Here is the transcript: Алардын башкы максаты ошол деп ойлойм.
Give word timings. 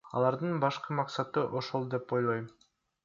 Алардын 0.19 0.55
башкы 0.63 0.97
максаты 1.01 1.43
ошол 1.61 1.87
деп 1.93 2.17
ойлойм. 2.19 2.53